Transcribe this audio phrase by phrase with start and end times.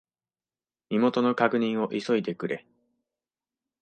[0.89, 2.65] 身元の確認を急いでくれ。